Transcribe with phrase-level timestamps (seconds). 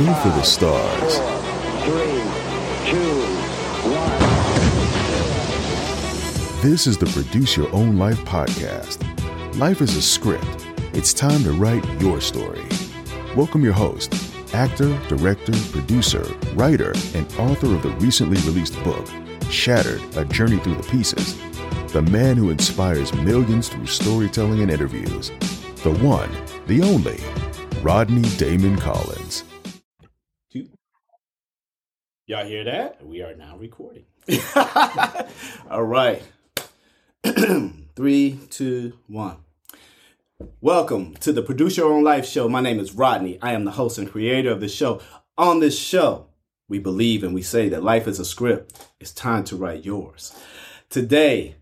[0.00, 1.18] Go for the stars.
[6.62, 9.04] This is the Produce Your Own Life podcast.
[9.58, 10.66] Life is a script.
[10.94, 12.64] It's time to write your story.
[13.36, 14.14] Welcome your host,
[14.54, 16.24] actor, director, producer,
[16.54, 19.06] writer, and author of the recently released book,
[19.50, 21.38] Shattered A Journey Through the Pieces.
[21.92, 25.28] The man who inspires millions through storytelling and interviews.
[25.82, 26.30] The one,
[26.68, 27.20] the only,
[27.82, 29.44] Rodney Damon Collins.
[32.30, 33.04] Y'all hear that?
[33.04, 34.04] We are now recording.
[35.68, 36.22] All right.
[37.96, 39.38] Three, two, one.
[40.60, 42.48] Welcome to the Produce Your Own Life show.
[42.48, 43.40] My name is Rodney.
[43.42, 45.00] I am the host and creator of the show.
[45.36, 46.28] On this show,
[46.68, 48.80] we believe and we say that life is a script.
[49.00, 50.32] It's time to write yours.
[50.88, 51.56] Today,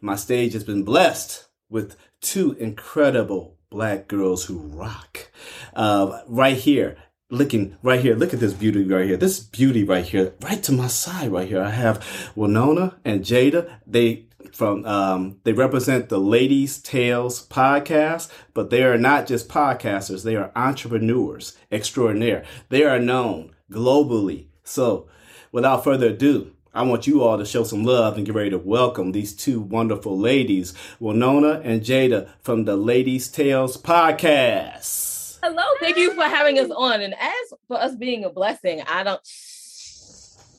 [0.00, 5.30] my stage has been blessed with two incredible black girls who rock.
[5.74, 6.96] Uh, right here,
[7.30, 8.14] looking right here.
[8.14, 9.16] Look at this beauty right here.
[9.16, 11.62] This beauty right here, right to my side right here.
[11.62, 12.00] I have
[12.36, 13.78] Wilnona and Jada.
[13.86, 20.24] They from um, they represent the Ladies Tales podcast, but they are not just podcasters.
[20.24, 22.44] They are entrepreneurs extraordinaire.
[22.68, 24.46] They are known globally.
[24.62, 25.08] So,
[25.52, 28.58] without further ado, I want you all to show some love and get ready to
[28.58, 35.15] welcome these two wonderful ladies, Wilnona and Jada from the Ladies Tales podcast.
[35.42, 37.00] Hello, thank you for having us on.
[37.00, 39.20] And as for us being a blessing, I don't.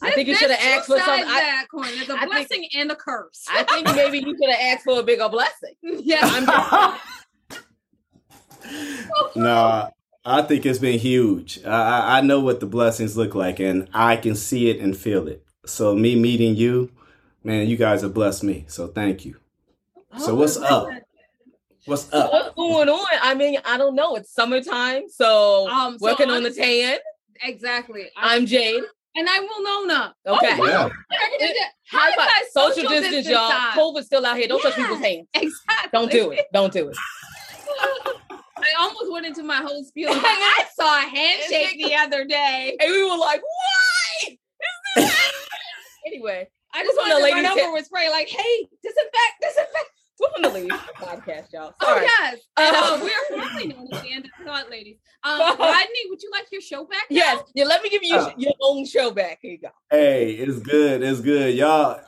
[0.02, 1.26] I think you should have asked for something.
[1.26, 1.88] I, that coin.
[1.96, 3.46] There's a I think- blessing and a curse.
[3.50, 5.74] I think maybe you should have asked for a bigger blessing.
[5.82, 6.20] yeah.
[6.22, 6.46] I'm
[8.62, 9.90] just, No,
[10.26, 11.60] I think it's been huge.
[11.66, 14.96] I, I I know what the blessings look like, and I can see it and
[14.96, 15.44] feel it.
[15.66, 16.92] So me meeting you,
[17.44, 18.66] man, you guys have blessed me.
[18.68, 19.38] So thank you.
[20.18, 20.90] So what's oh, up?
[21.88, 22.32] What's up?
[22.34, 23.06] what's going on?
[23.22, 24.16] I mean, I don't know.
[24.16, 27.00] It's summertime, so, Um, so working on I'm- the tan.
[27.42, 28.10] exactly.
[28.18, 28.84] I'm, I'm Jade.
[29.16, 30.14] and I will know now.
[30.28, 30.58] Okay.
[30.58, 30.90] Yeah.
[31.90, 32.28] How High is five.
[32.28, 33.50] that Social distance, y'all.
[33.50, 33.78] time?
[33.78, 34.48] COVID's still out here.
[34.50, 35.28] Don't touch people's hands.
[35.34, 35.90] Exactly.
[35.94, 36.46] Don't do it.
[36.52, 36.98] Don't do it.
[38.60, 40.10] I almost went into my whole spiel.
[40.14, 42.76] Like, I saw a handshake the other day.
[42.82, 44.38] And we were like, "What?" Is
[44.96, 45.12] this?"
[46.06, 49.36] anyway, I just From wanted to lady run tip- over with spray, like, hey, disinfect,
[49.42, 49.92] disinfect.
[50.20, 51.74] We're from the ladies podcast, y'all.
[51.82, 54.98] Oh yes, and, uh, Um, we're formerly known as the And I Thought Ladies.
[55.24, 57.04] Um, Rodney, would you like your show back?
[57.10, 57.16] now?
[57.16, 57.44] Yes.
[57.54, 58.32] Yeah, let me give you Oh.
[58.38, 59.40] your own show back.
[59.42, 59.70] Here you go.
[59.92, 61.04] Hey, it's good.
[61.04, 62.00] It's good, y'all.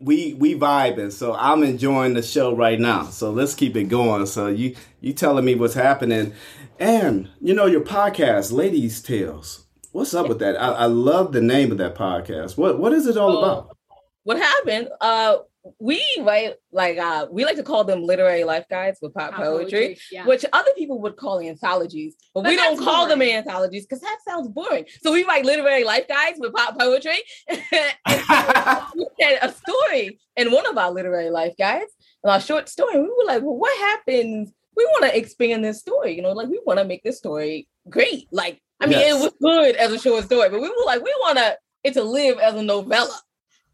[0.00, 3.04] We we vibing, so I'm enjoying the show right now.
[3.04, 4.26] So let's keep it going.
[4.26, 6.32] So you you telling me what's happening,
[6.78, 9.66] and you know your podcast, Ladies Tales.
[9.92, 10.60] What's up with that?
[10.60, 12.56] I, I love the name of that podcast.
[12.56, 13.76] What what is it all Oh, about?
[14.24, 14.88] What happened?
[15.00, 15.36] Uh
[15.78, 19.40] we right like uh we like to call them literary life guides with pop Pop
[19.42, 19.98] poetry.
[20.12, 20.26] Yeah.
[20.26, 24.00] Which other people would call anthologies, but, But we don't that's call them anthologies because
[24.00, 24.84] that sounds boring.
[25.02, 27.16] So we write literary life guides with pop poetry.
[27.48, 31.92] we had a story in one of our literary life guides,
[32.22, 32.96] and our short story.
[33.00, 34.52] We were like, well, what happens?
[34.76, 37.68] We want to expand this story, you know, like we want to make this story
[37.88, 38.26] great.
[38.32, 39.16] Like, I mean, Yes.
[39.16, 41.94] it was good as a short story, but we were like, we want to it
[41.94, 43.16] to live as a novella.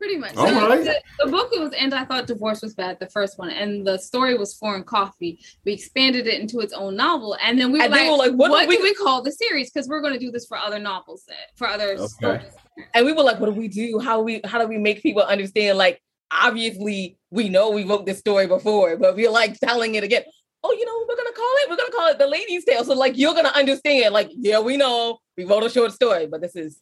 [0.01, 0.35] Pretty much.
[0.35, 0.83] So right.
[0.83, 3.99] the, the book was and I thought divorce was bad, the first one, and the
[3.99, 5.39] story was foreign coffee.
[5.67, 8.51] We expanded it into its own novel, and then we were like, were like, what
[8.51, 9.71] what, do we- do we call the series?
[9.71, 12.07] Because we're going to do this for other novels, that, for other Okay.
[12.07, 12.53] stories.
[12.95, 13.99] And we were like, what do we do?
[13.99, 15.77] How we how do we make people understand?
[15.77, 16.01] Like,
[16.33, 20.23] obviously, we know we wrote this story before, but we're like telling it again.
[20.63, 21.71] Oh, you know what we're gonna call it?
[21.71, 22.85] We're gonna call it the ladies' tale.
[22.85, 26.41] So like you're gonna understand, like, yeah, we know we wrote a short story, but
[26.41, 26.81] this is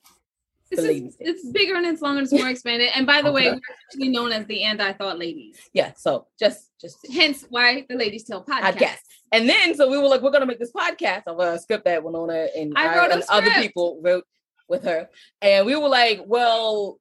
[0.71, 2.91] Is, it's bigger and it's longer and it's more expanded.
[2.95, 5.57] And by the way, we're actually known as the And I Thought Ladies.
[5.73, 5.93] yeah.
[5.97, 8.75] So just just Hence why the Ladies Tale podcast.
[8.75, 8.99] podcast.
[9.33, 12.03] And then so we were like, we're gonna make this podcast of a script that
[12.03, 14.25] Wilnona and I wrote and other people wrote
[14.69, 15.09] with her.
[15.41, 16.99] And we were like, well,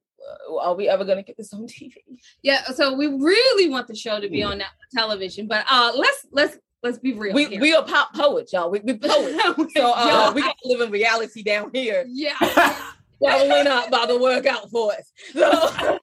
[0.50, 1.94] uh, are we ever gonna get this on TV?
[2.42, 6.26] Yeah, so we really want the show to be on that television, but uh let's
[6.32, 7.34] let's let's be real.
[7.34, 7.60] We here.
[7.60, 8.70] we are pop poets, y'all.
[8.70, 9.36] We we poets.
[9.76, 12.04] So uh, we got to live in reality down here.
[12.08, 12.34] yeah.
[13.22, 15.12] Probably not about to work out for us.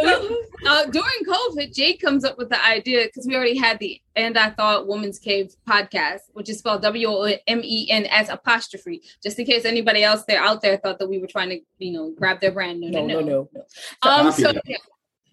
[0.00, 0.36] So, So,
[0.68, 4.38] uh, during COVID, Jade comes up with the idea because we already had the And
[4.38, 9.02] I Thought Woman's Cave podcast, which is spelled W O M E N S apostrophe,
[9.22, 11.92] just in case anybody else there out there thought that we were trying to, you
[11.92, 12.80] know, grab their brand.
[12.80, 13.62] No, no, no, no, no.
[14.02, 14.76] Um, so, yeah.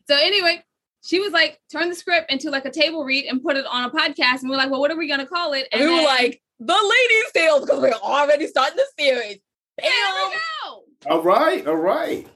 [0.07, 0.63] so anyway,
[1.03, 3.83] she was like, turn the script into like a table read and put it on
[3.83, 4.41] a podcast.
[4.41, 5.67] And we're like, well, what are we going to call it?
[5.71, 9.39] And we were then- like, the ladies' tales, because we're already starting the series.
[9.77, 10.85] there we go.
[11.10, 12.28] All right, all right.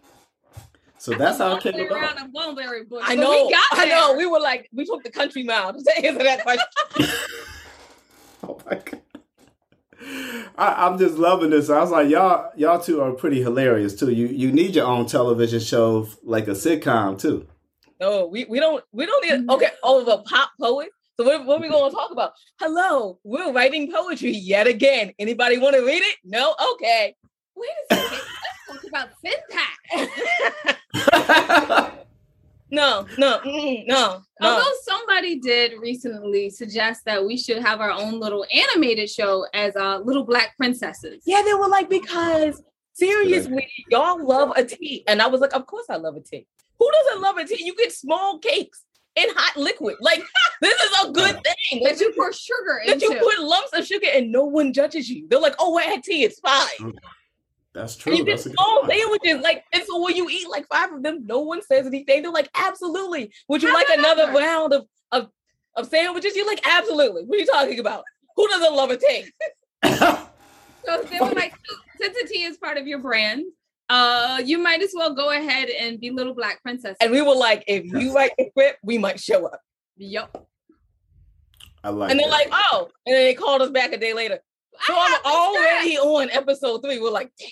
[0.98, 1.92] So that's how it came about.
[1.92, 3.04] around a mulberry bush.
[3.06, 3.46] I but know.
[3.46, 4.16] We got I know.
[4.18, 6.66] We were like, we took the country mile to answer that question.
[8.42, 9.02] Oh my god.
[10.58, 11.70] I, I'm just loving this.
[11.70, 14.12] I was like, y'all, y'all two are pretty hilarious too.
[14.12, 17.46] You you need your own television show, like a sitcom too.
[18.00, 20.90] No, we, we don't we don't need okay, oh the pop poet.
[21.18, 22.32] So what, what are we gonna talk about?
[22.60, 25.12] Hello, we're writing poetry yet again.
[25.20, 26.16] Anybody want to read it?
[26.24, 26.56] No?
[26.74, 27.14] Okay.
[27.56, 28.20] Wait a second.
[28.70, 29.66] Let's talk about syntax.
[32.72, 34.22] No, no, no, no.
[34.42, 39.76] Although somebody did recently suggest that we should have our own little animated show as
[39.76, 41.24] uh, little black princesses.
[41.26, 42.62] Yeah, they were like, because
[42.94, 45.04] seriously, y'all love a tea.
[45.08, 46.46] And I was like, of course I love a tea.
[46.78, 47.66] Who doesn't love a tea?
[47.66, 49.96] You get small cakes in hot liquid.
[50.00, 50.22] Like,
[50.62, 51.84] this is a good thing.
[51.84, 53.08] That you pour sugar that into.
[53.08, 55.28] you put lumps of sugar and no one judges you.
[55.28, 56.94] They're like, oh, I had tea, it's fine.
[57.74, 58.16] That's And true.
[58.16, 60.92] you get That's a good small sandwiches, like, and so when you eat like five
[60.92, 62.24] of them, no one says anything.
[62.24, 63.32] They're like, absolutely.
[63.48, 65.30] Would you like another However- round of, of
[65.76, 66.36] of sandwiches?
[66.36, 67.24] You're like, absolutely.
[67.26, 68.04] What are you talking about?
[68.36, 69.26] Who doesn't love a tea?
[70.86, 71.54] So they were like,
[72.00, 73.44] since the tea is part of your brand,
[73.90, 76.98] uh, you might as well go ahead and be little black princess.
[77.02, 79.62] And we were like, if you like the script, we might show up.
[79.98, 80.48] Yup.
[81.84, 82.10] I like.
[82.12, 82.32] And they're that.
[82.32, 84.40] like, oh, and then they called us back a day later.
[84.86, 87.00] So I I'm ah, have to already on episode three.
[87.00, 87.50] We're like, dang,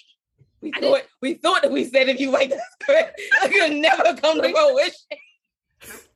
[0.61, 3.77] we I thought we thought that we said if you write the script, it could
[3.77, 4.93] never come to fruition.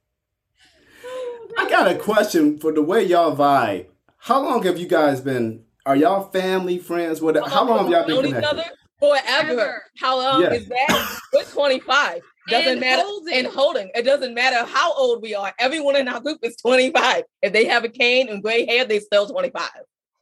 [1.04, 3.88] Oh, I got a question for the way y'all vibe.
[4.18, 5.64] How long have you guys been?
[5.86, 7.22] Are y'all family, friends?
[7.22, 7.36] What?
[7.50, 8.64] How long have y'all been known each other?
[9.00, 9.22] Forever.
[9.48, 9.84] Forever.
[9.98, 10.54] How long Yeah.
[10.54, 11.18] is that?
[11.34, 12.22] We're 25.
[12.50, 13.02] Doesn't And matter.
[13.02, 13.34] holding.
[13.34, 13.92] And holding.
[13.96, 15.52] It doesn't matter how old we are.
[15.60, 17.24] Everyone in our group is 25.
[17.42, 19.70] If they have a cane and gray hair, they still 25.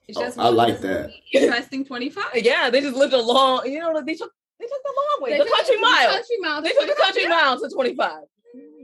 [0.09, 1.11] It's Oh, I like that.
[1.33, 2.23] Interesting 25.
[2.35, 5.31] Yeah, they just lived a long, you know, they took they took the long way.
[5.31, 6.11] They the took country the mile.
[6.11, 6.61] Country mile.
[6.61, 8.11] They took the country mile to 25.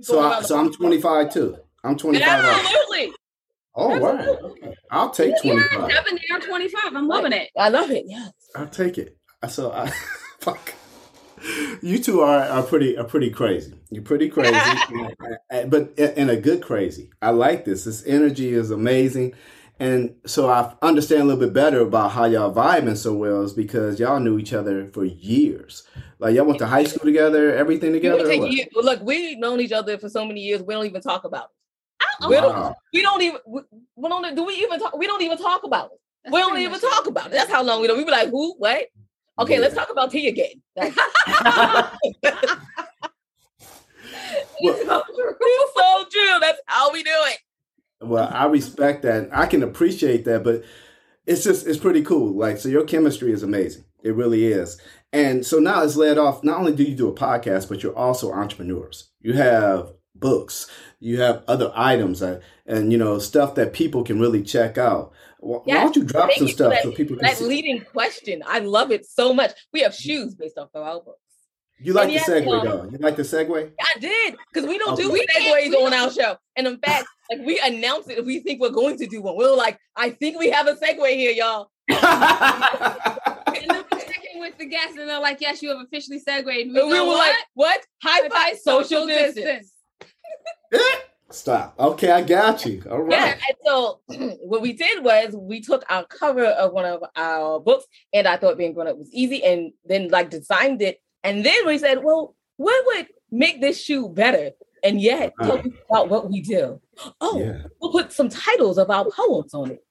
[0.01, 1.57] So, I, so I'm 25 too.
[1.83, 2.45] I'm 25.
[2.45, 2.50] also.
[2.50, 3.13] Absolutely.
[3.75, 4.27] Oh, right.
[4.27, 4.75] Okay.
[4.92, 5.92] I'll take You're 25.
[5.92, 6.95] seven, you're 25.
[6.95, 7.50] I'm loving it.
[7.57, 8.06] I love it.
[8.07, 8.31] Yes.
[8.56, 9.18] I'll take it.
[9.50, 9.92] So I
[10.39, 10.74] fuck.
[11.81, 13.74] You two are, are pretty are pretty crazy.
[13.92, 14.57] You're pretty crazy,
[15.68, 17.12] but in in a good crazy.
[17.22, 17.83] I like this.
[17.83, 19.36] This energy is amazing,
[19.80, 23.54] and so I understand a little bit better about how y'all vibing so well is
[23.54, 25.83] because y'all knew each other for years.
[26.19, 28.18] Like y'all went to high school together, everything together.
[28.18, 28.51] would or take what?
[28.51, 30.62] years- Look, we've known each other for so many years.
[30.63, 32.27] We don't even talk about it.
[32.30, 32.54] We don't.
[32.56, 32.75] Wow.
[32.94, 33.39] We don't even.
[33.45, 33.62] We,
[33.98, 34.36] we don't.
[34.36, 34.95] Do we even talk?
[34.98, 36.00] We don't even talk about it.
[36.24, 37.31] That's we don't even talk about it.
[37.33, 37.95] That's how long we know.
[37.95, 38.54] We be like, who?
[38.57, 38.86] What?
[39.38, 39.60] Okay, Yeah.
[39.60, 40.62] let's talk about tea again.
[40.77, 40.94] Like,
[44.62, 45.36] Well- it's so true.
[45.39, 46.39] It's so true.
[46.39, 47.38] That's how we do it.
[48.01, 49.30] Well, I respect that.
[49.31, 50.63] I can appreciate that, but
[51.25, 52.38] it's just it's pretty cool.
[52.38, 53.86] Like, so your chemistry is amazing.
[54.03, 54.80] It really is.
[55.13, 56.44] And so now it's led off.
[56.44, 59.09] Not only do you do a podcast, but you're also entrepreneurs.
[59.21, 60.69] You have books.
[61.00, 65.12] You have other items, uh, and you know stuff that people can really check out.
[65.39, 67.45] Why, why don't you drop Thank some you stuff that- so people can That see?
[67.45, 69.51] leading question, I love it so much.
[69.74, 71.19] We have shoes based off of our books.
[71.80, 72.89] You like and the yes, segue um, though?
[72.89, 73.72] You like the segue?
[73.80, 75.25] I did because we don't do Okay.
[75.38, 78.62] segues We on our show, and in fact, like we announce it if we think
[78.62, 79.36] we're going to do one.
[79.36, 81.69] We're like, I think we have a segue here, y'all.
[83.57, 86.45] And then we're checking with the guests, and they're like, "Yes, you have officially segued."
[86.45, 87.86] We, we were "What?" like, what?
[88.04, 89.72] High five, social distance.
[91.31, 91.75] Stop.
[91.80, 92.83] Okay, I got you.
[92.89, 94.00] All Yeah, and so
[94.44, 98.38] what we did was we took our cover of one of our books, and I
[98.38, 102.03] thought being grown up was easy, and then like designed it, and then we said,
[102.03, 104.51] well, what would make this shoe better?
[104.84, 105.48] And yet Uh.
[105.48, 106.79] talk about what we do.
[107.20, 107.63] Oh, Yeah.
[107.82, 109.84] we'll put some titles of our poems on it.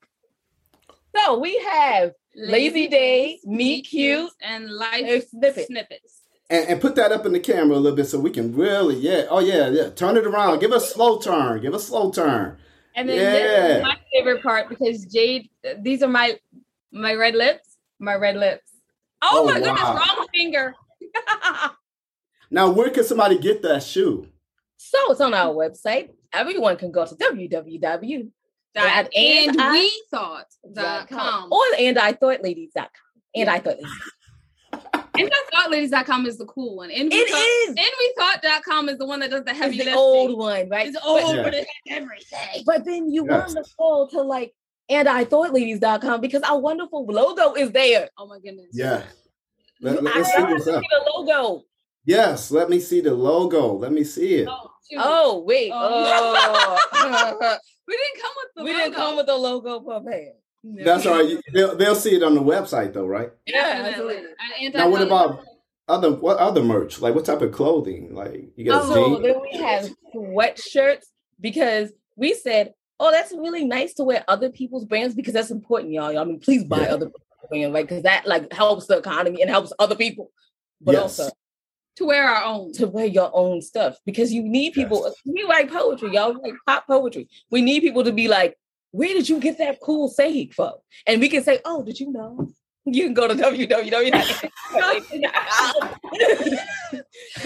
[1.17, 5.67] So we have Lazy Days, Meet Cute, and life a snippet.
[5.67, 6.21] snippets.
[6.51, 8.97] And, and put that up in the camera a little bit so we can really,
[8.97, 9.25] yeah.
[9.31, 9.91] Oh yeah, yeah.
[9.91, 10.59] Turn it around.
[10.61, 11.61] Give a slow turn.
[11.63, 12.59] Give a slow turn.
[12.97, 13.77] And then this Yeah.
[13.79, 15.49] is my favorite part because Jade,
[15.81, 16.39] these are my
[16.93, 18.71] my red lips, my red lips.
[19.23, 19.97] Oh, Oh, my goodness, wow.
[19.97, 20.75] wrong finger.
[22.55, 24.29] Now, where can somebody get that shoe?
[24.77, 26.11] so it's on our website.
[26.33, 28.31] Everyone can go to www.
[28.75, 31.53] Dot And and I- we thought dot com.
[31.53, 32.87] or and I thought ladies.com.
[33.35, 34.03] And I thought ladies.
[35.17, 36.91] And I thought ladies.com is the cool one.
[36.91, 37.69] And we It thought, is.
[37.69, 39.99] And we thought.com is the one that does the heavy It's the lifting.
[39.99, 40.87] old one, right?
[40.89, 41.43] It's old, Yeah.
[41.45, 42.63] but it has everything.
[42.67, 43.55] But then you Yes.
[43.55, 44.55] want to go to like
[44.89, 48.11] and I thought ladies.com because our wonderful logo is there.
[48.19, 48.69] Oh my goodness.
[48.73, 49.03] Yeah.
[49.81, 50.83] Let, I us see what's up.
[50.83, 51.65] see the logo.
[52.05, 53.75] Yes, let me see the logo.
[53.75, 54.49] Let me see it.
[54.49, 54.71] Oh.
[54.99, 55.71] Oh, wait.
[55.75, 56.79] Oh.
[56.93, 57.59] Oh.
[57.89, 58.83] we didn't come with the we logo.
[58.85, 60.33] didn't come with the logo prepared.
[60.63, 60.85] No.
[60.85, 61.37] That's all right.
[61.53, 63.31] They'll, they'll see it on the website though, right?
[63.47, 64.17] Yeah, Definitely.
[64.61, 64.79] absolutely.
[64.79, 65.41] Now, what about
[65.89, 67.01] other what other merch?
[67.01, 68.15] Like what type of clothing?
[68.15, 71.05] Like you got Oh, So then we have sweatshirts
[71.41, 75.93] because we said, oh, that's really nice to wear other people's brands because that's important,
[75.93, 76.17] y'all.
[76.19, 76.95] I mean, please buy Yeah.
[76.95, 77.11] other
[77.51, 80.31] brands, Right, because that like helps the economy and helps other people,
[80.81, 81.03] but Yes.
[81.21, 81.31] also
[81.97, 82.73] To wear our own.
[82.75, 85.13] to wear your own stuff because you need people.
[85.25, 87.29] We write poetry, y'all like pop poetry.
[87.51, 88.59] We need people to be like,
[88.91, 90.73] "Where did you get that cool saying from?"
[91.07, 92.49] And we can say, "Oh, did you know?"
[92.87, 94.51] You can go to www.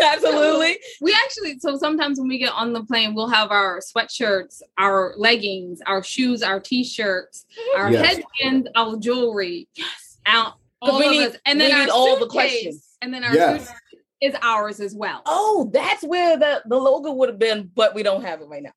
[0.00, 0.78] Absolutely.
[1.00, 5.14] We actually, so sometimes when we get on the plane, we'll have our sweatshirts, our
[5.17, 7.81] leggings, our shoes, our t-shirts, mm-hmm.
[7.81, 8.21] our Yes.
[8.40, 9.69] headband, our jewelry.
[9.76, 10.19] Yes.
[10.26, 10.55] Out.
[10.83, 11.37] 'Cause All we of need- us.
[11.45, 12.85] And then our need all the suitcase, questions.
[13.02, 13.73] And then our Yes.
[14.20, 15.22] Suitcase is ours as well.
[15.26, 18.62] Oh, that's where the, the logo would have been, but we don't have it right
[18.62, 18.72] now.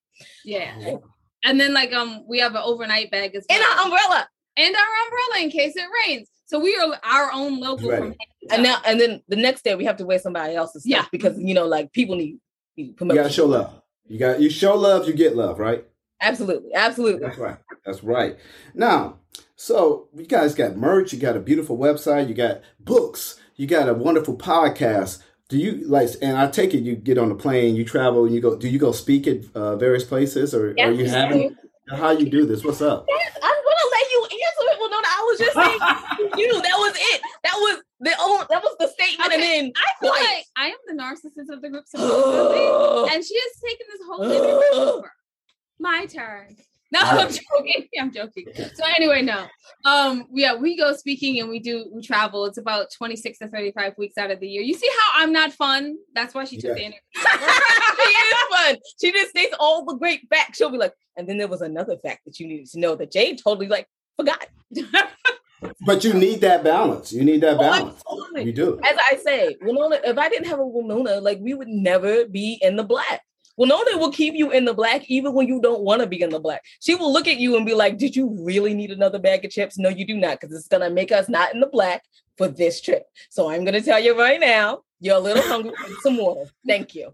[0.46, 0.98] Yeah.
[1.44, 3.58] And then like um we have an overnight bag as well.
[3.60, 4.28] And our umbrella.
[4.58, 6.28] and our umbrella in case it rains.
[6.46, 8.00] So we are our own logo Right.
[8.00, 8.16] from
[8.52, 11.06] And now and then the next day we have to wear somebody else's stuff Yeah.
[11.12, 12.40] because you know, like people need,
[12.78, 13.82] need You gotta show love.
[14.08, 15.86] You got you show love, you get love, right?
[16.22, 17.26] Absolutely, absolutely.
[17.26, 17.58] That's right.
[17.84, 18.38] That's right.
[18.76, 19.18] Now,
[19.56, 23.90] so you guys got merch, you got a beautiful website, you got books, you got
[23.90, 25.24] a wonderful podcast.
[25.52, 26.08] Do you like?
[26.22, 28.56] And I take it you get on the plane, you travel, and you go.
[28.56, 31.58] Do you go speak at uh, various places, or are you Yes, having?
[31.90, 32.64] How you do this?
[32.64, 33.06] What's up?
[33.10, 34.78] Yes, I'm gonna let you answer it.
[34.80, 36.54] Well, no, no, I was just saying you.
[36.54, 37.22] That was it.
[37.44, 38.46] That was the own.
[38.50, 40.36] That was the statement, and then I feel Right.
[40.38, 43.12] like I am the narcissist of the group supposedly.
[43.14, 45.12] and she has taken this whole thing over.
[45.82, 46.56] My turn.
[46.92, 47.88] No, I'm joking.
[48.00, 48.46] I'm joking.
[48.56, 49.46] So anyway, no.
[49.86, 52.46] Um, yeah, we go speaking and we do we travel.
[52.46, 54.62] It's about 26 to 35 weeks out of the year.
[54.62, 55.96] You see how I'm not fun?
[56.14, 57.00] That's why she took the interview.
[57.16, 58.76] she is fun.
[59.00, 60.58] She just states all the great facts.
[60.58, 63.12] She'll be like, and then there was another fact that you needed to know that
[63.12, 64.46] Jade totally like forgot.
[65.86, 67.14] But you need that balance.
[67.14, 68.02] You need that Oh, balance.
[68.08, 68.46] absolutely.
[68.46, 68.80] You do.
[68.84, 72.58] As I say, Wilnona, if I didn't have a Wilnona, like we would never be
[72.64, 73.22] in the black.
[73.60, 76.30] Wilnona will keep you in the black even when you don't want to be in
[76.30, 76.64] the black.
[76.80, 79.52] She will look at you and be like, Did you really need another bag of
[79.52, 79.78] chips?
[79.78, 82.04] No, you do not, because it's gonna make us not in the black
[82.38, 83.04] for this trip.
[83.30, 86.50] So I'm gonna tell you right now, you're a little hungry some water.
[86.66, 87.14] Thank you.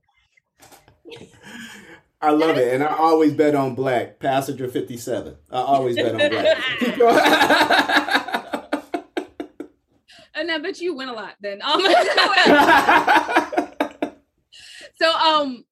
[2.19, 4.19] I love it, and I always bet on black.
[4.19, 5.35] Passenger fifty-seven.
[5.51, 6.57] I always bet on black.
[6.79, 7.15] Keep going.
[10.35, 11.61] and I bet you win a lot then.
[11.61, 11.79] Um,
[14.99, 15.63] so um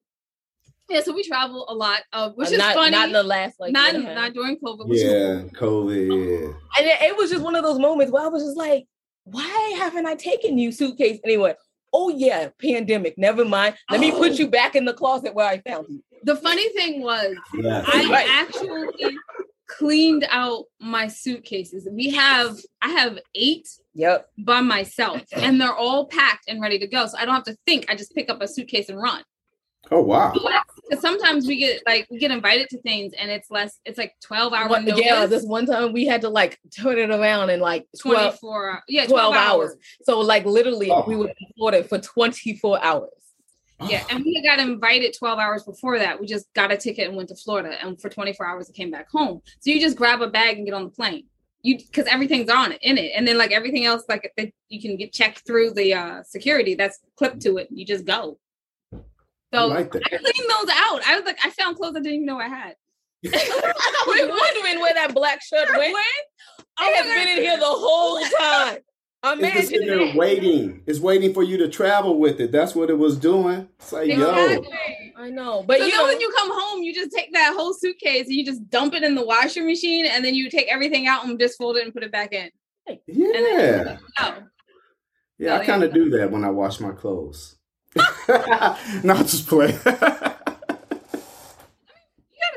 [0.88, 2.90] yeah, so we travel a lot, uh, which Uh, is not, funny.
[2.92, 4.16] not in the last like not year and a half.
[4.16, 6.54] not during COVID, which is yeah, COVID.
[6.78, 8.86] And it, it was just one of those moments where I was just like,
[9.24, 11.54] why haven't I taken you suitcase anyway?
[11.92, 13.16] Oh yeah, pandemic.
[13.18, 13.76] Never mind.
[13.90, 14.34] Let me put Oh.
[14.34, 16.02] you back in the closet where I found you.
[16.24, 17.84] the funny thing was Yeah.
[17.86, 18.26] I Right.
[18.28, 19.16] actually
[19.68, 21.88] cleaned out my suitcases.
[21.90, 24.28] We have I have eight Yep.
[24.38, 27.06] by myself and they're all packed and ready to go.
[27.06, 27.86] So I don't have to think.
[27.88, 29.22] I just pick up a suitcase and run.
[29.90, 30.32] Oh wow.
[30.88, 34.14] Because sometimes we get like we get invited to things and it's less, it's like
[34.24, 35.04] 12 hour One- notice.
[35.04, 38.70] yeah, this one time we had to like turn it around in like 12, 24
[38.70, 38.82] hours.
[38.88, 39.70] Yeah, 12 12, hours.
[39.70, 39.76] hours.
[40.02, 41.04] So like literally Oh.
[41.06, 43.10] we were in Florida for 24 hours.
[43.88, 46.18] Yeah, and we got invited 12 hours before that.
[46.18, 48.90] We just got a ticket and went to Florida, and for 24 hours, it came
[48.90, 49.42] back home.
[49.60, 51.24] So you just grab a bag and get on the plane.
[51.62, 54.32] You because everything's on it in it, and then like everything else, like
[54.70, 57.68] you can get checked through the uh security that's clipped to it.
[57.70, 58.38] You just go.
[59.56, 60.02] I So like that.
[60.06, 61.02] I cleaned those out.
[61.06, 62.76] I was like, I found clothes I didn't even know I had.
[63.24, 65.96] I was wondering where that black shirt went.
[66.78, 68.78] I Oh have been in here the whole time.
[69.24, 70.82] It's just sitting Imagine there waiting.
[70.86, 72.52] It's waiting for you to travel with it.
[72.52, 73.68] That's what it was doing.
[73.80, 74.62] It's like, yo,
[75.16, 77.72] I know, but so you know, when you come home, you just take that whole
[77.72, 81.08] suitcase and you just dump it in the washing machine, and then you take everything
[81.08, 82.50] out and just fold it and put it back in.
[82.86, 84.38] And yeah, then oh,
[85.38, 85.56] yeah.
[85.56, 87.55] I kind of do that when I wash my clothes.
[89.04, 89.68] Not just play.
[89.72, 90.36] you gotta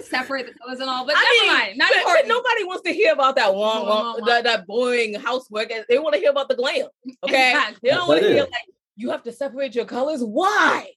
[0.03, 1.77] separate the colors and all, but I never mean, mind.
[1.77, 4.67] Not but, but nobody wants to hear about that Wong, wong, wong, wong, that, that
[4.67, 5.71] boring housework.
[5.87, 6.87] They want to hear about the glam.
[7.23, 7.89] Okay, Exactly.
[7.89, 8.65] they don't want to hear like
[8.95, 10.21] you have to separate your colors.
[10.23, 10.91] Why?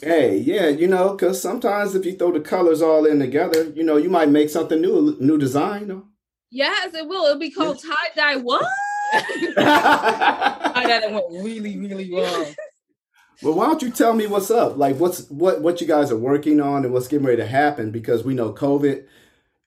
[0.00, 3.82] Hey, yeah, you know, because sometimes if you throw the colors all in together, you
[3.82, 5.88] know, you might make something new, new design.
[5.88, 6.04] though.
[6.50, 7.24] Yes, it will.
[7.24, 8.36] It'll be called tie dye.
[8.36, 8.64] What?
[9.12, 12.54] I thought it went really, really wrong.
[13.42, 14.76] Well, why don't you tell me what's up?
[14.76, 17.90] Like, what's what what you guys are working on and what's getting ready to happen?
[17.90, 19.04] Because we know COVID,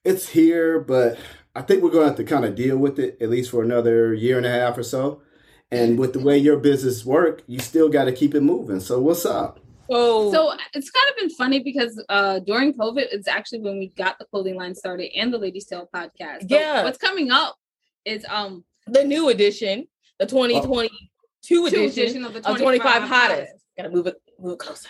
[0.04, 1.18] it's here, but
[1.56, 3.63] I think we're going to have to kind of deal with it at least for
[3.63, 5.22] another year and a half or so.
[5.70, 8.82] And with the way your business work, you still got to keep it moving.
[8.82, 9.60] So, what's up?
[9.90, 10.32] Oh.
[10.32, 14.18] So it's kind of been funny because uh during COVID, it's actually when we got
[14.20, 16.50] the clothing line started and the Ladies Tale podcast.
[16.50, 16.84] So Yeah.
[16.84, 17.58] what's coming up
[18.06, 19.88] is um the new edition,
[20.18, 20.96] the 2022
[21.42, 23.54] two edition, edition of the of 25 hottest.
[23.78, 24.90] Gotta move it, move it closer.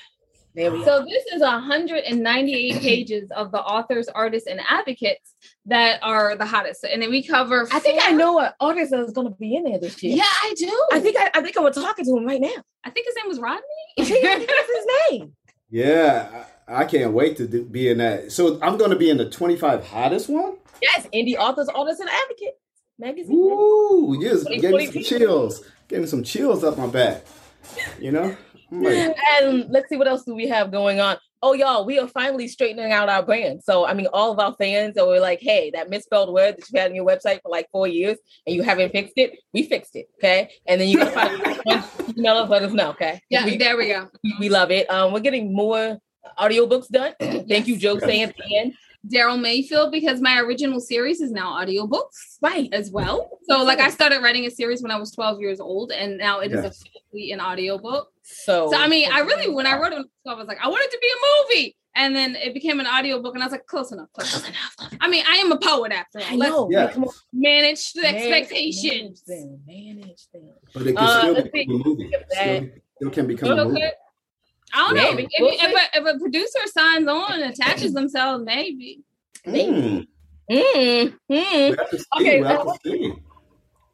[0.54, 0.86] There we go.
[0.86, 5.34] So this is 198 pages of the authors, artists, and advocates
[5.66, 6.84] that are the hottest.
[6.84, 7.68] And then we cover.
[7.72, 10.18] I think I know what artist is going to be in there this year.
[10.18, 10.88] Yeah, I do.
[10.92, 12.64] I think I, I think I was talking to him right now.
[12.84, 13.62] I think his name was Rodney.
[14.00, 15.34] I think I think that's his name.
[15.70, 18.34] Yeah, I, I can't wait to do, be in that.
[18.34, 20.58] So I'm going to be in the 25 hottest one.
[20.82, 22.58] Yes, indie authors, artists, and advocates
[22.98, 23.36] magazine.
[23.36, 25.04] Ooh, yes, getting some 2022.
[25.04, 27.24] chills, getting some chills up my back.
[28.00, 28.36] You know,
[28.72, 31.18] like, And let's see what else do we have going on.
[31.44, 33.64] Oh, y'all, we are finally straightening out our brand.
[33.64, 36.70] So, I mean, all of our fans that were like, hey, that misspelled word that
[36.70, 39.64] you've had on your website for like four years and you haven't fixed it, we
[39.64, 40.08] fixed it.
[40.20, 40.52] Okay.
[40.68, 42.90] And then you gotta find email us, let us know.
[42.92, 43.20] Okay.
[43.30, 44.08] Yeah, We, there we go.
[44.40, 44.88] we love it.
[44.92, 45.98] Um, we're getting more
[46.40, 47.14] audiobooks done.
[47.20, 48.74] Thank you, Joe, saying at the end.
[49.08, 52.70] Daryl Mayfield, because my original series is now audiobooks Right.
[52.72, 53.30] as well.
[53.50, 56.40] So, like, I started writing a series when I was 12 years old, and now
[56.40, 56.70] it is Yeah.
[56.70, 58.10] officially an audiobook.
[58.24, 60.84] So, So, I mean, I really, when I wrote it, I was like, I want
[60.84, 61.78] it to be a movie.
[61.94, 64.08] And then it became an audiobook, and I was like, close enough.
[64.14, 64.94] Close enough.
[65.02, 66.26] I mean, I am a poet after all.
[66.30, 66.70] I Let's know.
[66.72, 66.86] Yeah.
[66.86, 67.10] Like, come on.
[67.34, 69.24] manage the Manage- expectations.
[69.28, 69.62] Manage them.
[69.68, 70.54] Manage them.
[70.74, 72.12] but it can Uh, still let's become a movie.
[72.16, 72.32] at.
[72.32, 73.82] Still, still can become a movie.
[74.74, 75.12] I don't know.
[75.14, 75.28] Maybe.
[75.32, 79.02] If, We'll if, a, if a producer signs on and attaches themselves, maybe.
[79.46, 80.08] Mm.
[80.50, 81.78] Mm, We mm.
[81.78, 82.06] have to see.
[82.20, 83.14] Okay, we have to see.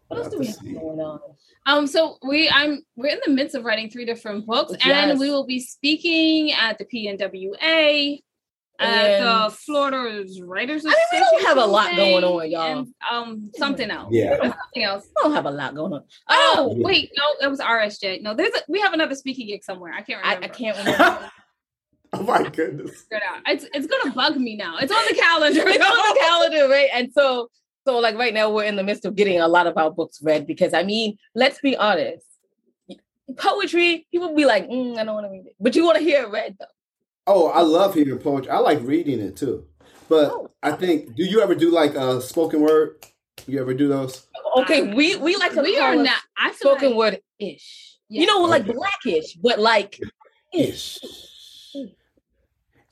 [0.08, 1.20] What else do we have going on?
[1.66, 5.12] Um, so we I'm we're in the midst of writing three different books, Yes.
[5.12, 8.24] and we will be speaking at the PNWA,
[8.80, 12.80] at the And- Florida Writers I mean, we don't have a lot going on, y'all.
[12.80, 14.10] and, um, something else.
[14.14, 14.38] Yeah.
[14.42, 15.08] And something else.
[15.16, 16.04] We don't have a lot going on.
[16.30, 16.84] Oh Yeah.
[16.86, 18.22] wait, no, it was RSJ.
[18.22, 19.94] No, there's a, we have another speaking gig somewhere.
[19.94, 20.46] I can't I, remember.
[20.46, 21.32] I can't remember.
[22.14, 23.02] Oh my goodness.
[23.02, 23.42] figure it out.
[23.48, 24.78] It's it's gonna bug me now.
[24.78, 25.62] It's on the calendar.
[25.66, 26.90] it's on the calendar, right?
[26.94, 27.50] And so,
[27.86, 30.22] so like right now, we're in the midst of getting a lot of our books
[30.22, 32.24] read because I mean, let's be honest.
[33.36, 36.04] Poetry, people be like, mm, I don't want to read it, but you want to
[36.04, 36.66] hear it read though.
[37.28, 38.50] Oh, I love hearing poetry.
[38.50, 39.66] I like reading it too.
[40.10, 40.50] But Oh.
[40.64, 43.06] I think, do you ever do like a spoken word?
[43.46, 44.26] You ever do those?
[44.58, 46.22] Okay, we we like to we call are it not.
[46.38, 47.98] I spoken like, word ish.
[48.10, 48.22] Yeah.
[48.22, 48.74] You know, like Okay.
[48.74, 50.00] blackish, but like
[50.54, 50.98] ish.
[51.04, 51.76] Ish.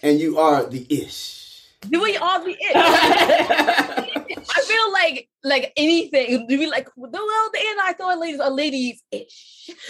[0.03, 1.63] And you are the ish.
[1.89, 2.57] Do we all the ish?
[2.75, 6.45] I feel like like anything.
[6.47, 9.69] Do we like well the and I thought ladies are ladies ish.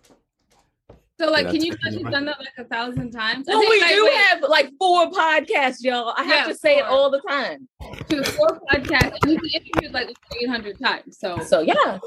[1.21, 3.47] So, like, Yeah, can you tell you've done that like a thousand times?
[3.51, 6.15] I oh, Well, we like, do wait, have like four podcasts, y'all.
[6.17, 7.69] I have Yeah, to say it all the time.
[8.09, 10.09] to four podcasts, and you've been interviewed like
[10.41, 11.19] eight hundred times.
[11.19, 11.99] So, So yeah.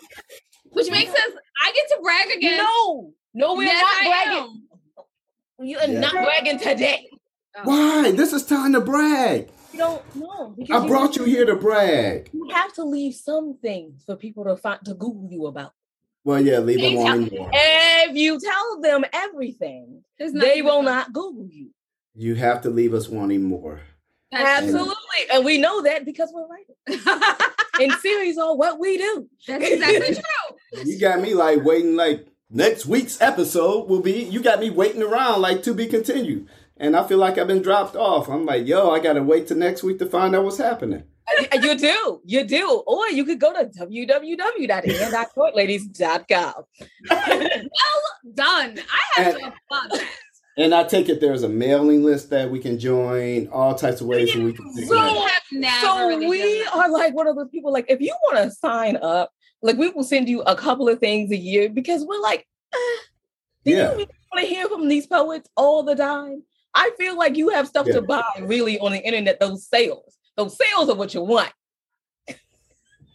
[0.72, 1.32] which makes us,
[1.64, 2.58] I get to brag again.
[2.64, 4.64] No, no, we're Yes, not bragging.
[5.60, 6.00] You are Yeah.
[6.00, 7.10] not bragging today.
[7.58, 7.62] Oh.
[7.66, 8.12] Why?
[8.12, 9.50] This is time to brag.
[9.72, 10.54] You don't know.
[10.58, 12.30] because I brought you here to brag.
[12.34, 15.74] You have to leave some things for people to find to Google you about.
[16.24, 17.30] Well, yeah, leave them They on.
[17.30, 21.70] tell- If you tell them everything, they will a- not Google you.
[22.16, 23.82] You have to leave us wanting more.
[24.32, 24.96] Absolutely.
[25.32, 27.40] And we know that because we're writers.
[27.80, 29.28] in series on what we do.
[29.48, 30.84] That's exactly true.
[30.86, 35.02] You got me like waiting like next week's episode will be you got me waiting
[35.02, 36.48] around like to be continued.
[36.80, 38.30] And I feel like I've been dropped off.
[38.30, 41.04] I'm like, yo, I gotta wait till next week to find out what's happening.
[41.62, 42.22] you do.
[42.26, 42.84] You do.
[42.88, 46.54] Or you could go to www.andithoughtLadies.com.
[48.34, 48.80] Done.
[48.80, 50.08] I have to applaud that.
[50.58, 54.08] And I take it there's a mailing list that we can join, all types of
[54.08, 57.36] ways that we can We So- have never So really we are like one of
[57.38, 60.56] those people, like, if you want to sign up, like, we will send you a
[60.56, 62.78] couple of things a year because we're like, eh,
[63.66, 63.92] do Yeah.
[63.92, 66.44] you really want to hear from these poets all the time?
[66.74, 67.96] I feel like you have stuff Yeah.
[67.96, 70.16] to buy really on the internet, those sales.
[70.38, 71.52] Those sales are what you want.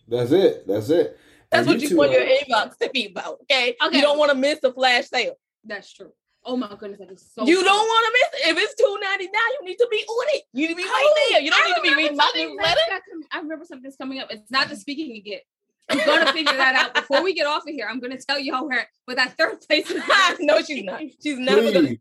[0.08, 0.66] That's it.
[0.66, 1.18] That's it.
[1.50, 3.38] That's And what you two want are- your inbox to be about.
[3.42, 3.74] Okay.
[3.82, 3.96] Okay.
[3.96, 5.36] You don't want to miss a flash sale.
[5.64, 6.12] That's true.
[6.46, 7.46] Oh my goodness, that is so.
[7.46, 7.68] you funny.
[7.68, 8.50] don't want to miss it.
[8.50, 10.42] If it's two ninety nine, you need to be on it.
[10.52, 11.40] You need to be right Oh, there.
[11.40, 12.74] You don't I need to be reading my something newsletter.
[12.76, 14.28] that's got com- I remember something's coming up.
[14.30, 15.40] It's not the speaking again.
[15.88, 17.86] I'm gonna figure that out before we get off of here.
[17.90, 20.02] I'm gonna tell y'all where where that third place is.
[20.40, 21.00] no, she's not.
[21.22, 21.96] She's never gonna.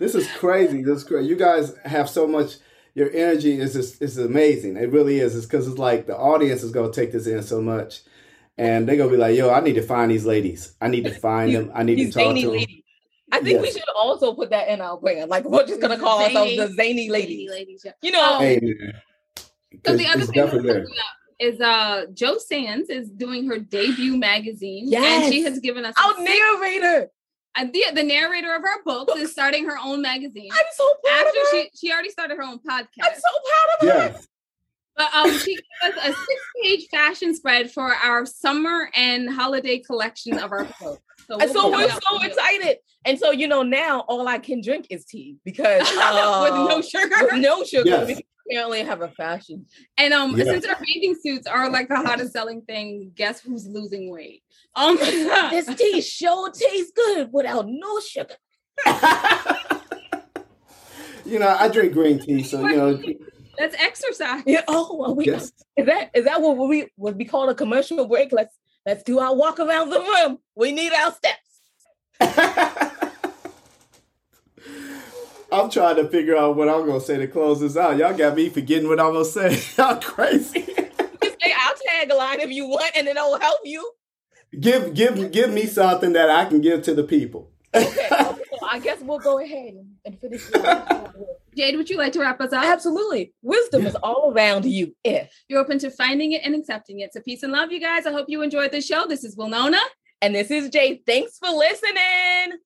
[0.00, 0.12] Please.
[0.14, 0.82] This is crazy.
[0.82, 1.28] This is crazy.
[1.28, 2.56] You guys have so much.
[2.94, 4.76] Your energy is just is amazing.
[4.76, 5.36] It really is.
[5.36, 8.00] It's because it's like the audience is gonna take this in so much,
[8.58, 10.74] and they're gonna be like, "Yo, I need to find these ladies.
[10.80, 11.70] I need to find them.
[11.74, 12.82] I need to These talk zany to them." ladies.
[13.32, 15.28] I think we should also put that in our plan.
[15.28, 17.48] Like we're just gonna call ourselves the zany ladies.
[17.48, 17.82] ladies.
[17.84, 17.92] Yeah.
[18.02, 18.92] You know, Oh, Hey man,
[19.36, 19.44] So
[19.84, 20.86] 'Cause the other thing that's coming up
[21.38, 25.26] is uh Joe Sands is doing her debut magazine, Yes.
[25.26, 27.04] and she has given us our a six- narrator.
[27.04, 27.06] uh,
[27.56, 30.48] the the narrator of her books is starting her own magazine.
[30.52, 31.50] I'm so proud After of her.
[31.52, 33.02] she she already started her own podcast.
[33.02, 34.08] I'm so proud of her.
[34.12, 34.26] Yes.
[34.96, 40.36] But um, she gave us a six-page fashion spread for our summer and holiday collection
[40.38, 40.98] of our clothes.
[41.26, 42.28] So, And so we'll we're so out for you.
[42.28, 42.76] excited.
[43.06, 46.82] And so you know now all I can drink is tea because with uh, no
[46.94, 47.16] sugar.
[47.22, 47.88] with no sugar.
[47.88, 48.20] Yes.
[48.48, 49.66] Because we apparently have a fashion.
[49.96, 50.44] And um, Yeah.
[50.44, 54.42] since our bathing suits are like the hottest selling thing, guess who's losing weight?
[54.74, 54.96] Um,
[55.50, 58.36] This tea sure tastes good without no sugar.
[61.24, 63.02] you know, I drink green tea, so you know,
[63.58, 64.42] that's exercise.
[64.46, 64.62] Yeah.
[64.68, 65.52] Oh, are we, yes.
[65.76, 68.32] is that is that what we would be called a commercial break?
[68.32, 70.38] Let's let's do our walk around the room.
[70.54, 71.60] We need our steps.
[75.52, 77.96] I'm trying to figure out what I'm gonna say to close this out.
[77.96, 79.60] Y'all got me forgetting what I'm gonna say.
[79.76, 80.60] Y'all crazy.
[80.62, 83.90] Just say our tagline if you want, and it'll help you.
[84.58, 87.50] give give give me something that I can give to the people.
[87.74, 90.42] Okay, okay, I guess we'll go ahead and finish.
[91.56, 92.64] Jade, would you like to wrap us up?
[92.64, 94.94] Absolutely, wisdom is all around you.
[95.04, 97.12] If You're open to finding it and accepting it.
[97.12, 98.06] So peace and love, you guys.
[98.06, 99.06] I hope you enjoyed the show.
[99.08, 99.80] This is Wilnona.
[100.22, 101.02] and this is Jay.
[101.06, 102.58] Thanks for listening.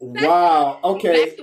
[0.00, 0.80] Wow.
[0.84, 1.34] Okay.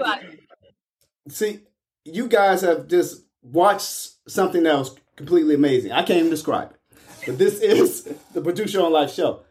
[1.27, 1.62] See,
[2.05, 5.91] you guys have just watched something else completely amazing.
[5.91, 6.97] I can't even describe it.
[7.25, 8.03] But this is
[8.34, 9.41] the Produce Your Own Life show.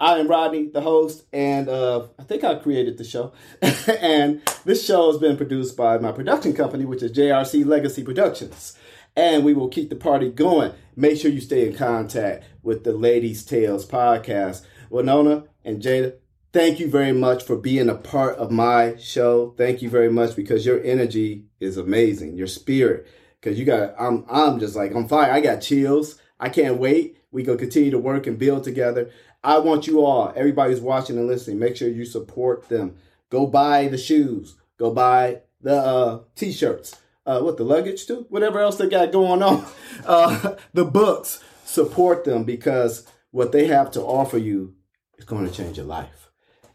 [0.00, 3.32] I am Rodney, the host, and uh, I think I created the show.
[4.00, 8.78] and this show has been produced by my production company, which is JRC Legacy Productions.
[9.16, 10.72] And we will keep the party going.
[10.94, 14.64] Make sure you stay in contact with the Ladies Tales podcast.
[14.88, 16.14] Wilnona and Jada,
[16.52, 19.54] thank you very much for being a part of my show.
[19.56, 22.36] Thank you very much because your energy is amazing.
[22.36, 23.06] Your spirit,
[23.40, 25.30] because you got, I'm, I'm just like on fire.
[25.30, 26.20] I got chills.
[26.40, 27.16] I can't wait.
[27.30, 29.10] We gonna continue to work and build together.
[29.44, 32.96] I want you all, everybody who's watching and listening, make sure you support them.
[33.30, 34.56] Go buy the shoes.
[34.78, 36.96] Go buy the uh, t-shirts.
[37.26, 38.26] Uh, what the luggage too?
[38.30, 39.64] Whatever else they got going on.
[40.06, 41.42] Uh, the books.
[41.64, 44.74] Support them because what they have to offer you
[45.18, 46.30] is going to change your life.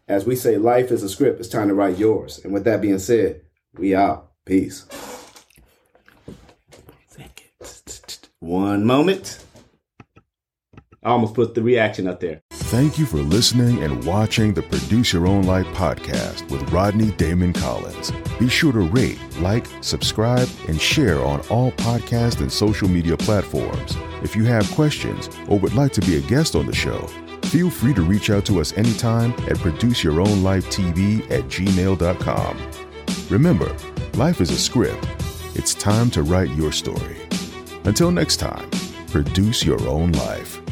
[0.06, 1.40] As we say, life is a script.
[1.40, 2.40] It's time to write yours.
[2.44, 3.42] And with that being said,
[3.78, 4.32] we out.
[4.44, 4.86] Peace.
[8.40, 9.42] One moment.
[11.02, 12.42] I almost put the reaction up there.
[12.50, 17.52] Thank you for listening and watching the Produce Your Own Life podcast with Rodney Damon
[17.52, 18.10] Collins.
[18.38, 23.96] Be sure to rate, like, subscribe, and share on all podcast and social media platforms.
[24.22, 27.08] If you have questions or would like to be a guest on the show,
[27.54, 32.58] feel free to reach out to us anytime at produceyourownlifetv at gmail.com.
[33.30, 33.76] Remember,
[34.14, 35.06] life is a script.
[35.54, 37.28] It's time to write your story.
[37.84, 38.68] Until next time,
[39.06, 40.63] produce your own life.